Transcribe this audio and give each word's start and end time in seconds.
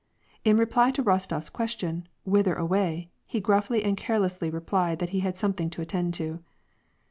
In 0.43 0.57
reply 0.57 0.89
to 0.89 1.03
Rostof 1.03 1.37
s 1.37 1.49
question, 1.49 2.07
"Whither 2.23 2.55
away," 2.55 3.11
he 3.27 3.39
gruffly 3.39 3.83
and 3.83 3.95
carelessly 3.95 4.49
replied 4.49 4.97
that 4.97 5.09
he 5.09 5.19
had 5.19 5.37
something 5.37 5.69
to 5.69 5.81
attend 5.83 6.15
to. 6.15 6.39